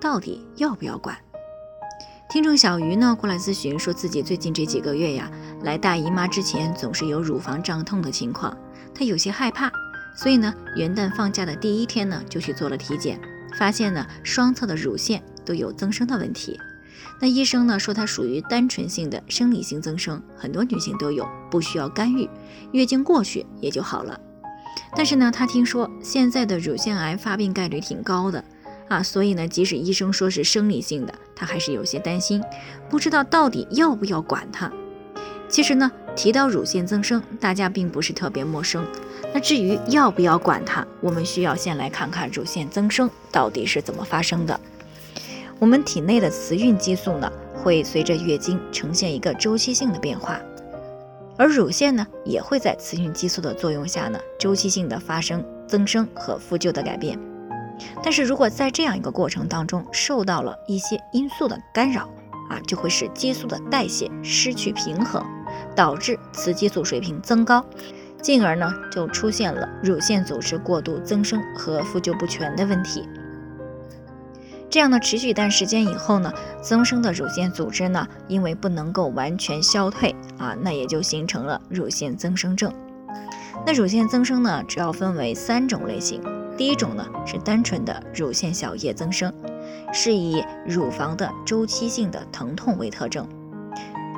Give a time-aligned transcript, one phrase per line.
[0.00, 1.16] 到底要不要管？
[2.28, 5.30] 听众小鱼呢过来咨询，说自己最近这几个月呀，
[5.62, 8.56] 来大姨妈之前总是有乳房胀痛的情况，
[8.94, 9.70] 她有些害怕，
[10.16, 13.20] 所以呢，元旦放假的第一天呢，就去做了体检，
[13.56, 16.58] 发现呢，双侧的乳腺都有增生的问题。
[17.20, 22.28] 那医生呢说，它属于单纯性的生理性增生，很多女性都有，不需要干预，
[22.72, 24.20] 月经过去也就好了。
[24.94, 28.44] 但是呢，他听说现在的乳腺癌发病概率挺高的。
[28.88, 32.42] 啊，所以呢，即使医生说是生理性的，他还是有些担心，
[32.88, 34.70] 不知道到底要不要管它。
[35.48, 38.84] 其实呢，提到乳腺增生，大家并不是特别陌生。
[39.34, 44.58] 那至于要不要管它，我们需要先来看看乳腺增生到底是怎么发生的。
[45.58, 50.40] 我们体内的雌孕激素呢，会随着月经呈现一个周期性的变化，
[51.36, 57.18] 而乳腺呢，也会在雌孕激素的作用下呢，周期性的发生增生和复旧的改变。
[58.02, 62.08] 但是如果在这样一个过程当中受到了一些因素的干扰
[62.48, 65.24] 啊，就会使激素的代谢失去平衡，
[65.74, 67.64] 导致雌激素水平增高，
[68.22, 73.08] 进而呢就出现了乳腺组织过度增生和复旧不全的问题。
[74.70, 82.72] 这样呢持续一段时间以后呢，增生的乳腺组织呢因为不能够完全消退啊，那也就形成了乳腺增生症。
[83.64, 86.22] 那乳腺增生呢主要分为三种类型。
[86.56, 89.32] 第一种呢是单纯的乳腺小叶增生，
[89.92, 93.28] 是以乳房的周期性的疼痛为特征，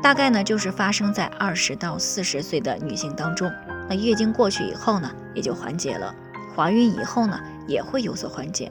[0.00, 3.50] 大概呢就是发生在二十到四十岁的女性当中。
[3.88, 6.14] 那月经过去以后呢也就缓解了，
[6.54, 8.70] 怀孕以后呢也会有所缓解，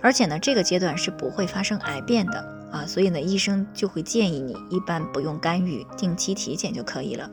[0.00, 2.38] 而且呢这个阶段是不会发生癌变的
[2.72, 7.30] 啊，所以呢医生就会建议你一般不用干预，定期体检就可以了。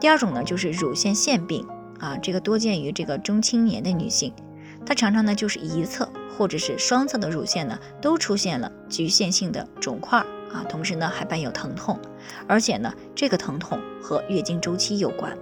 [0.00, 1.66] 第二种呢就是乳腺腺病。
[2.04, 4.30] 啊，这个多见于这个中青年的女性，
[4.84, 6.06] 她常常呢就是一侧
[6.36, 10.18] 或者是双侧的乳腺呢都出现了局限性的肿块
[10.52, 11.98] 啊，同时呢还伴有疼痛，
[12.46, 15.34] 而且呢这个疼痛和月经周期有关，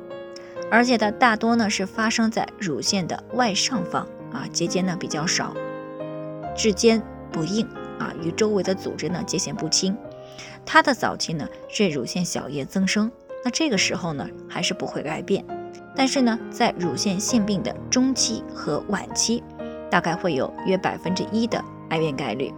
[0.70, 5.52] 而且它大多呢是发生在乳腺的外上方啊，结节呢比较少，
[6.56, 7.02] 质坚
[7.32, 7.66] 不硬
[7.98, 9.96] 啊，与周围的组织呢界限不清。
[10.64, 13.10] 它的早期呢是乳腺小叶增生，
[13.44, 15.44] 那这个时候呢还是不会癌变。
[15.94, 19.42] 但是呢，在乳腺腺病的中期和晚期，
[19.90, 22.52] 大概会有约百分之一的癌变概率。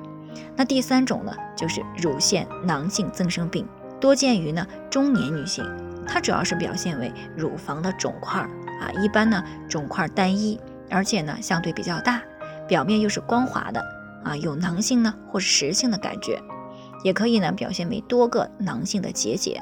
[0.57, 3.67] 那第三种呢，就是乳腺囊性增生病，
[4.01, 5.65] 多见于呢中年女性，
[6.07, 10.59] 它主要是表现为乳房的肿块啊，一般呢肿块单一，
[10.91, 12.23] 而且呢相对比较大，
[12.69, 13.81] 表面又是光滑的
[14.25, 16.41] 啊，有囊性呢或是实性的感觉，
[17.03, 19.61] 也可以呢表现为多个囊性的结节。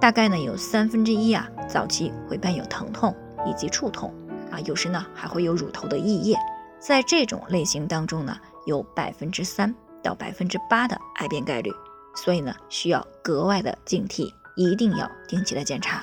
[0.00, 3.14] 大概呢有三分之一啊，早期会伴有疼痛
[3.46, 4.12] 以及触痛
[4.50, 6.36] 啊，有时呢还会有乳头的溢液。
[6.80, 8.36] 在这种类型当中呢，
[8.66, 11.70] 有百分之三到百分之八的癌变概率，
[12.16, 16.02] 所以呢需要格外的警惕，一定要定期的检查。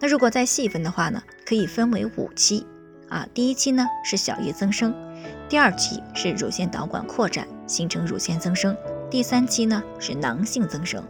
[0.00, 2.66] 那如果再细分的话呢，可以分为五期
[3.08, 4.94] 啊，第一期呢是小叶增生，
[5.48, 8.76] 第二期是乳腺导管扩展形成乳腺增生，
[9.10, 11.04] 第三期呢是囊性增生。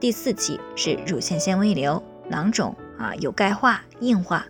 [0.00, 4.44] 第四期是乳腺纤维瘤、囊肿啊，有钙化、硬化。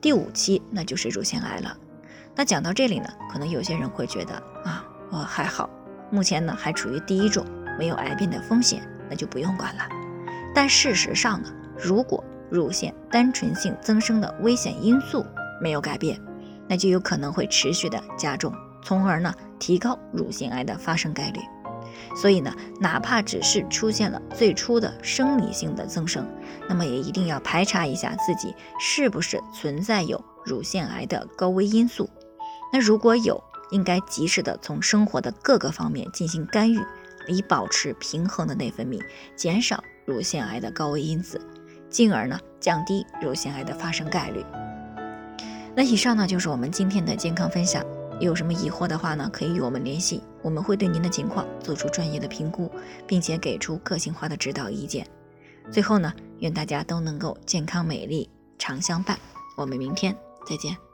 [0.00, 1.76] 第五期那就是乳腺癌了。
[2.34, 4.34] 那讲到这里呢，可能有些人会觉得
[4.64, 5.68] 啊，我还好，
[6.10, 7.44] 目前呢还处于第一种，
[7.78, 9.82] 没有癌变的风险，那就不用管了。
[10.54, 11.48] 但事实上呢，
[11.78, 15.24] 如果乳腺单纯性增生的危险因素
[15.60, 16.20] 没有改变，
[16.68, 21.40] 那就有可能会持续的加重，从而呢提高乳腺癌的发生概率。
[22.16, 26.26] 所以呢，哪怕只是出现了最初的生理性的增生，
[26.68, 32.08] 那么也一定要排查一下自己是不是存在有乳腺癌的高危因素。
[32.72, 36.78] 那如果有，应该及时的从生活的各个方面进行干预，
[37.28, 39.00] 以保持平衡的内分泌，
[39.34, 41.40] 减少乳腺癌的高危因子，
[41.88, 44.44] 进而呢降低乳腺癌的发生概率。
[45.74, 47.82] 那以上呢就是我们今天的健康分享。
[48.24, 52.70] 有什么疑惑的话呢，可以与我们联系，我们会对您的情况做出专业的评估，
[53.06, 55.06] 并且给出个性化的指导意见。
[55.70, 59.18] 最后呢，愿大家都能够健康美丽常相伴。
[59.56, 60.16] 我们明天
[60.46, 60.91] 再见。